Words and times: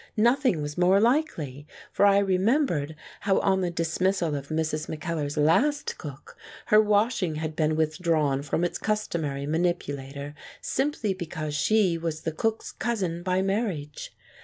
Nothing 0.17 0.63
was 0.63 0.79
more 0.79 0.99
likely, 0.99 1.67
for 1.91 2.07
I 2.07 2.17
remembered 2.17 2.95
how 3.19 3.37
on 3.41 3.61
the 3.61 3.69
dismissal 3.69 4.33
of 4.33 4.47
Mrs. 4.47 4.89
Mackellar's 4.89 5.37
last 5.37 5.95
cook, 5.99 6.35
her 6.65 6.81
washing 6.81 7.35
had 7.35 7.55
been 7.55 7.75
with 7.75 7.99
drawn 7.99 8.41
from 8.41 8.63
its 8.63 8.79
customary 8.79 9.45
manipulator, 9.45 10.33
simply 10.59 11.13
be 11.13 11.27
cause 11.27 11.53
she 11.53 11.99
was 11.99 12.21
the 12.21 12.31
cook's 12.31 12.71
cousin 12.71 13.21
by 13.21 13.43
marriage. 13.43 14.11